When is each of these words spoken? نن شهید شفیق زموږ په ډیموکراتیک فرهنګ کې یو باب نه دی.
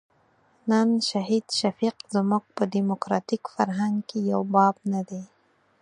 نن 0.69 0.87
شهید 1.09 1.45
شفیق 1.59 1.95
زموږ 2.15 2.43
په 2.55 2.63
ډیموکراتیک 2.73 3.43
فرهنګ 3.55 3.97
کې 4.09 4.17
یو 4.31 4.41
باب 4.53 4.75
نه 4.93 5.01
دی. 5.09 5.23